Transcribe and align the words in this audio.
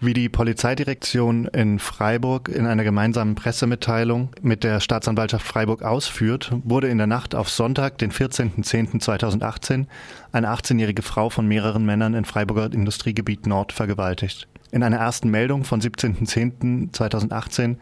Wie 0.00 0.12
die 0.14 0.28
Polizeidirektion 0.28 1.46
in 1.46 1.80
Freiburg 1.80 2.48
in 2.48 2.66
einer 2.66 2.84
gemeinsamen 2.84 3.34
Pressemitteilung 3.34 4.28
mit 4.42 4.62
der 4.62 4.78
Staatsanwaltschaft 4.78 5.44
Freiburg 5.44 5.82
ausführt, 5.82 6.52
wurde 6.62 6.86
in 6.86 6.98
der 6.98 7.08
Nacht 7.08 7.34
auf 7.34 7.48
Sonntag, 7.48 7.98
den 7.98 8.12
14.10.2018, 8.12 9.86
eine 10.30 10.50
18-jährige 10.50 11.02
Frau 11.02 11.30
von 11.30 11.48
mehreren 11.48 11.84
Männern 11.84 12.14
in 12.14 12.24
Freiburger 12.24 12.72
Industriegebiet 12.72 13.48
Nord 13.48 13.72
vergewaltigt. 13.72 14.46
In 14.70 14.84
einer 14.84 14.98
ersten 14.98 15.30
Meldung 15.30 15.64
von 15.64 15.80
17.10.2018 15.80 17.74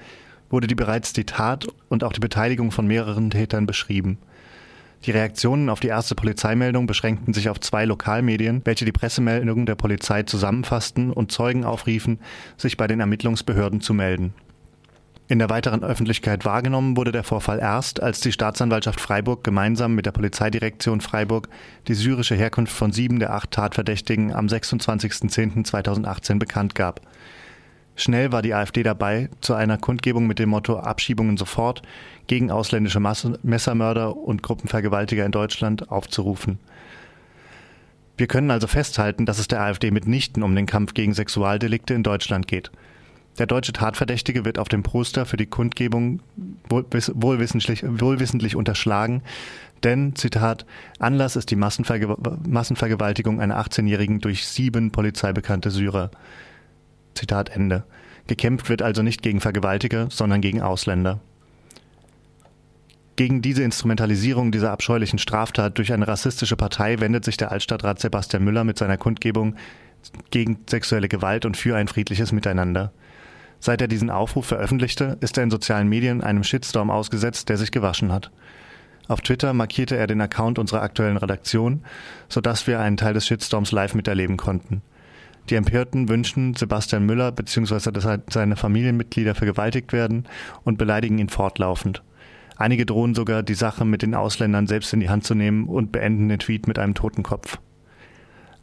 wurde 0.48 0.68
die 0.68 0.74
bereits 0.74 1.12
die 1.12 1.24
Tat 1.24 1.66
und 1.90 2.02
auch 2.02 2.14
die 2.14 2.20
Beteiligung 2.20 2.70
von 2.70 2.86
mehreren 2.86 3.28
Tätern 3.28 3.66
beschrieben. 3.66 4.16
Die 5.04 5.10
Reaktionen 5.10 5.68
auf 5.68 5.80
die 5.80 5.88
erste 5.88 6.14
Polizeimeldung 6.14 6.86
beschränkten 6.86 7.32
sich 7.32 7.48
auf 7.48 7.60
zwei 7.60 7.84
Lokalmedien, 7.84 8.62
welche 8.64 8.84
die 8.84 8.92
Pressemeldung 8.92 9.66
der 9.66 9.76
Polizei 9.76 10.24
zusammenfassten 10.24 11.12
und 11.12 11.30
Zeugen 11.30 11.64
aufriefen, 11.64 12.18
sich 12.56 12.76
bei 12.76 12.86
den 12.86 13.00
Ermittlungsbehörden 13.00 13.80
zu 13.80 13.94
melden. 13.94 14.34
In 15.28 15.40
der 15.40 15.50
weiteren 15.50 15.82
Öffentlichkeit 15.82 16.44
wahrgenommen 16.44 16.96
wurde 16.96 17.10
der 17.10 17.24
Vorfall 17.24 17.58
erst, 17.58 18.00
als 18.00 18.20
die 18.20 18.30
Staatsanwaltschaft 18.30 19.00
Freiburg 19.00 19.42
gemeinsam 19.42 19.96
mit 19.96 20.06
der 20.06 20.12
Polizeidirektion 20.12 21.00
Freiburg 21.00 21.48
die 21.88 21.94
syrische 21.94 22.36
Herkunft 22.36 22.72
von 22.72 22.92
sieben 22.92 23.18
der 23.18 23.32
acht 23.32 23.50
Tatverdächtigen 23.50 24.32
am 24.32 24.46
26.10.2018 24.46 26.38
bekannt 26.38 26.76
gab. 26.76 27.00
Schnell 27.96 28.30
war 28.30 28.42
die 28.42 28.54
AfD 28.54 28.82
dabei, 28.82 29.30
zu 29.40 29.54
einer 29.54 29.78
Kundgebung 29.78 30.26
mit 30.26 30.38
dem 30.38 30.50
Motto 30.50 30.78
Abschiebungen 30.78 31.38
sofort 31.38 31.82
gegen 32.26 32.50
ausländische 32.50 33.00
Messermörder 33.00 34.16
und 34.16 34.42
Gruppenvergewaltiger 34.42 35.24
in 35.24 35.32
Deutschland 35.32 35.90
aufzurufen. 35.90 36.58
Wir 38.18 38.26
können 38.26 38.50
also 38.50 38.66
festhalten, 38.66 39.26
dass 39.26 39.38
es 39.38 39.48
der 39.48 39.62
AfD 39.62 39.90
mitnichten 39.90 40.42
um 40.42 40.54
den 40.54 40.66
Kampf 40.66 40.94
gegen 40.94 41.14
Sexualdelikte 41.14 41.94
in 41.94 42.02
Deutschland 42.02 42.46
geht. 42.46 42.70
Der 43.38 43.46
deutsche 43.46 43.72
Tatverdächtige 43.72 44.46
wird 44.46 44.58
auf 44.58 44.68
dem 44.68 44.82
Poster 44.82 45.26
für 45.26 45.36
die 45.36 45.46
Kundgebung 45.46 46.20
wohlwissentlich, 46.68 47.84
wohlwissentlich 47.86 48.56
unterschlagen, 48.56 49.22
denn, 49.84 50.16
Zitat, 50.16 50.64
Anlass 50.98 51.36
ist 51.36 51.50
die 51.50 51.56
Massenverge 51.56 52.16
Massenvergewaltigung 52.46 53.40
einer 53.40 53.60
18-Jährigen 53.60 54.20
durch 54.20 54.46
sieben 54.46 54.90
polizeibekannte 54.90 55.70
Syrer. 55.70 56.10
Zitat 57.16 57.50
Ende. 57.50 57.84
Gekämpft 58.26 58.68
wird 58.68 58.82
also 58.82 59.02
nicht 59.02 59.22
gegen 59.22 59.40
Vergewaltiger, 59.40 60.08
sondern 60.10 60.40
gegen 60.40 60.62
Ausländer. 60.62 61.20
Gegen 63.16 63.40
diese 63.40 63.62
Instrumentalisierung 63.62 64.52
dieser 64.52 64.70
abscheulichen 64.70 65.18
Straftat 65.18 65.78
durch 65.78 65.92
eine 65.92 66.06
rassistische 66.06 66.56
Partei 66.56 67.00
wendet 67.00 67.24
sich 67.24 67.38
der 67.38 67.50
Altstadtrat 67.50 67.98
Sebastian 67.98 68.44
Müller 68.44 68.64
mit 68.64 68.76
seiner 68.76 68.98
Kundgebung 68.98 69.56
gegen 70.30 70.58
sexuelle 70.68 71.08
Gewalt 71.08 71.46
und 71.46 71.56
für 71.56 71.76
ein 71.76 71.88
friedliches 71.88 72.32
Miteinander. 72.32 72.92
Seit 73.58 73.80
er 73.80 73.88
diesen 73.88 74.10
Aufruf 74.10 74.46
veröffentlichte, 74.46 75.16
ist 75.20 75.38
er 75.38 75.44
in 75.44 75.50
sozialen 75.50 75.88
Medien 75.88 76.20
einem 76.20 76.44
Shitstorm 76.44 76.90
ausgesetzt, 76.90 77.48
der 77.48 77.56
sich 77.56 77.70
gewaschen 77.72 78.12
hat. 78.12 78.30
Auf 79.08 79.22
Twitter 79.22 79.54
markierte 79.54 79.96
er 79.96 80.06
den 80.06 80.20
Account 80.20 80.58
unserer 80.58 80.82
aktuellen 80.82 81.16
Redaktion, 81.16 81.84
sodass 82.28 82.66
wir 82.66 82.80
einen 82.80 82.96
Teil 82.98 83.14
des 83.14 83.26
Shitstorms 83.26 83.72
live 83.72 83.94
miterleben 83.94 84.36
konnten. 84.36 84.82
Die 85.48 85.54
Empörten 85.54 86.08
wünschen 86.08 86.54
Sebastian 86.54 87.06
Müller 87.06 87.30
bzw. 87.30 87.92
dass 87.92 88.08
seine 88.28 88.56
Familienmitglieder 88.56 89.34
vergewaltigt 89.34 89.92
werden 89.92 90.26
und 90.64 90.76
beleidigen 90.76 91.18
ihn 91.18 91.28
fortlaufend. 91.28 92.02
Einige 92.56 92.86
drohen 92.86 93.14
sogar, 93.14 93.42
die 93.42 93.54
Sache 93.54 93.84
mit 93.84 94.02
den 94.02 94.14
Ausländern 94.14 94.66
selbst 94.66 94.92
in 94.92 95.00
die 95.00 95.08
Hand 95.08 95.24
zu 95.24 95.34
nehmen 95.34 95.68
und 95.68 95.92
beenden 95.92 96.28
den 96.28 96.38
Tweet 96.38 96.66
mit 96.66 96.78
einem 96.78 96.94
toten 96.94 97.22
Kopf. 97.22 97.58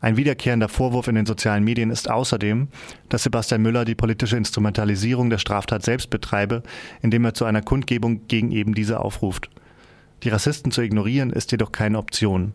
Ein 0.01 0.17
wiederkehrender 0.17 0.67
Vorwurf 0.67 1.07
in 1.07 1.15
den 1.15 1.25
sozialen 1.25 1.63
Medien 1.63 1.89
ist 1.89 2.09
außerdem, 2.09 2.67
dass 3.07 3.23
Sebastian 3.23 3.61
Müller 3.61 3.85
die 3.85 3.95
politische 3.95 4.35
Instrumentalisierung 4.35 5.29
der 5.29 5.37
Straftat 5.37 5.83
selbst 5.83 6.09
betreibe, 6.09 6.63
indem 7.01 7.23
er 7.23 7.33
zu 7.33 7.45
einer 7.45 7.61
Kundgebung 7.61 8.27
gegen 8.27 8.51
eben 8.51 8.73
diese 8.73 8.99
aufruft. 8.99 9.49
Die 10.23 10.29
Rassisten 10.29 10.71
zu 10.71 10.81
ignorieren 10.81 11.29
ist 11.29 11.51
jedoch 11.51 11.71
keine 11.71 11.99
Option. 11.99 12.53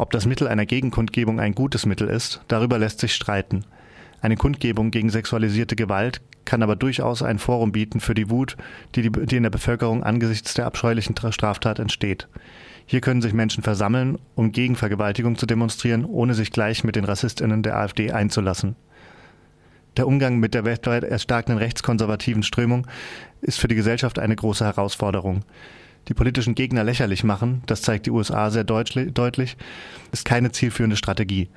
Ob 0.00 0.12
das 0.12 0.24
Mittel 0.24 0.48
einer 0.48 0.64
Gegenkundgebung 0.64 1.40
ein 1.40 1.54
gutes 1.54 1.84
Mittel 1.84 2.08
ist, 2.08 2.40
darüber 2.48 2.78
lässt 2.78 3.00
sich 3.00 3.14
streiten. 3.14 3.66
Eine 4.22 4.36
Kundgebung 4.36 4.90
gegen 4.90 5.10
sexualisierte 5.10 5.76
Gewalt 5.76 6.22
kann 6.46 6.62
aber 6.62 6.74
durchaus 6.74 7.22
ein 7.22 7.38
Forum 7.38 7.70
bieten 7.70 8.00
für 8.00 8.14
die 8.14 8.30
Wut, 8.30 8.56
die, 8.94 9.02
die, 9.02 9.10
die 9.10 9.36
in 9.36 9.42
der 9.42 9.50
Bevölkerung 9.50 10.02
angesichts 10.02 10.54
der 10.54 10.64
abscheulichen 10.64 11.16
Straftat 11.32 11.78
entsteht. 11.78 12.28
Hier 12.86 13.02
können 13.02 13.20
sich 13.20 13.34
Menschen 13.34 13.62
versammeln, 13.62 14.18
um 14.36 14.52
gegen 14.52 14.74
Vergewaltigung 14.74 15.36
zu 15.36 15.44
demonstrieren, 15.44 16.06
ohne 16.06 16.32
sich 16.32 16.50
gleich 16.50 16.82
mit 16.82 16.96
den 16.96 17.04
Rassistinnen 17.04 17.62
der 17.62 17.76
AfD 17.76 18.10
einzulassen. 18.10 18.76
Der 19.98 20.06
Umgang 20.06 20.38
mit 20.38 20.54
der 20.54 20.64
weltweit 20.64 21.04
erstarkenden 21.04 21.58
rechtskonservativen 21.58 22.42
Strömung 22.42 22.86
ist 23.42 23.60
für 23.60 23.68
die 23.68 23.74
Gesellschaft 23.74 24.18
eine 24.18 24.34
große 24.34 24.64
Herausforderung. 24.64 25.44
Die 26.08 26.14
politischen 26.14 26.54
Gegner 26.54 26.84
lächerlich 26.84 27.24
machen, 27.24 27.62
das 27.66 27.82
zeigt 27.82 28.06
die 28.06 28.10
USA 28.10 28.50
sehr 28.50 28.64
deutlich, 28.64 29.56
ist 30.12 30.24
keine 30.24 30.50
zielführende 30.50 30.96
Strategie. 30.96 31.48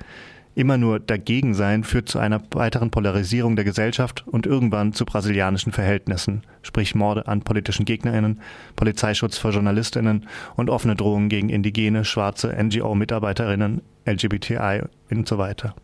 Immer 0.56 0.78
nur 0.78 1.00
dagegen 1.00 1.54
sein 1.54 1.82
führt 1.82 2.08
zu 2.08 2.20
einer 2.20 2.40
weiteren 2.52 2.92
Polarisierung 2.92 3.56
der 3.56 3.64
Gesellschaft 3.64 4.24
und 4.28 4.46
irgendwann 4.46 4.92
zu 4.92 5.04
brasilianischen 5.04 5.72
Verhältnissen, 5.72 6.42
sprich 6.62 6.94
Morde 6.94 7.26
an 7.26 7.42
politischen 7.42 7.84
Gegnerinnen, 7.84 8.40
Polizeischutz 8.76 9.36
für 9.36 9.50
Journalistinnen 9.50 10.28
und 10.54 10.70
offene 10.70 10.94
Drohungen 10.94 11.28
gegen 11.28 11.48
indigene, 11.48 12.04
schwarze 12.04 12.54
NGO-Mitarbeiterinnen, 12.56 13.82
LGBTI 14.06 14.82
und 15.10 15.26
so 15.26 15.38
weiter. 15.38 15.74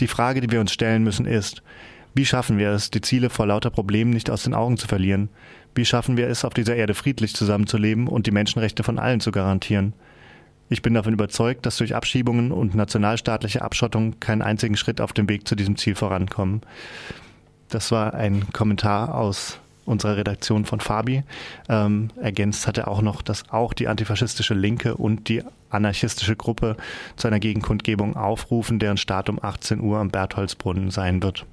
Die 0.00 0.08
Frage, 0.08 0.40
die 0.40 0.50
wir 0.50 0.60
uns 0.60 0.72
stellen 0.72 1.04
müssen, 1.04 1.24
ist, 1.24 1.62
wie 2.14 2.24
schaffen 2.24 2.58
wir 2.58 2.70
es, 2.70 2.90
die 2.90 3.00
Ziele 3.00 3.28
vor 3.28 3.46
lauter 3.46 3.70
Problemen 3.70 4.10
nicht 4.10 4.30
aus 4.30 4.44
den 4.44 4.54
Augen 4.54 4.76
zu 4.76 4.86
verlieren? 4.86 5.28
Wie 5.74 5.84
schaffen 5.84 6.16
wir 6.16 6.28
es, 6.28 6.44
auf 6.44 6.54
dieser 6.54 6.76
Erde 6.76 6.94
friedlich 6.94 7.34
zusammenzuleben 7.34 8.06
und 8.06 8.26
die 8.26 8.30
Menschenrechte 8.30 8.84
von 8.84 8.98
allen 8.98 9.20
zu 9.20 9.32
garantieren? 9.32 9.92
Ich 10.68 10.80
bin 10.80 10.94
davon 10.94 11.12
überzeugt, 11.12 11.66
dass 11.66 11.76
durch 11.76 11.94
Abschiebungen 11.94 12.52
und 12.52 12.74
nationalstaatliche 12.74 13.62
Abschottung 13.62 14.18
keinen 14.20 14.42
einzigen 14.42 14.76
Schritt 14.76 15.00
auf 15.00 15.12
dem 15.12 15.28
Weg 15.28 15.46
zu 15.46 15.56
diesem 15.56 15.76
Ziel 15.76 15.94
vorankommen. 15.94 16.62
Das 17.68 17.90
war 17.90 18.14
ein 18.14 18.50
Kommentar 18.52 19.14
aus 19.14 19.58
unserer 19.84 20.16
Redaktion 20.16 20.64
von 20.64 20.80
Fabi. 20.80 21.24
Ähm, 21.68 22.08
ergänzt 22.20 22.66
hat 22.66 22.78
er 22.78 22.88
auch 22.88 23.02
noch, 23.02 23.20
dass 23.20 23.50
auch 23.50 23.74
die 23.74 23.88
antifaschistische 23.88 24.54
Linke 24.54 24.96
und 24.96 25.28
die 25.28 25.42
anarchistische 25.68 26.36
Gruppe 26.36 26.76
zu 27.16 27.26
einer 27.26 27.40
Gegenkundgebung 27.40 28.16
aufrufen, 28.16 28.78
deren 28.78 28.96
Start 28.96 29.28
um 29.28 29.42
18 29.42 29.80
Uhr 29.80 29.98
am 29.98 30.10
Bertholdsbrunnen 30.10 30.90
sein 30.90 31.22
wird. 31.22 31.44